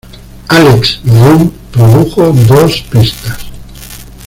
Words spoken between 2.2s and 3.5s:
dos pistas.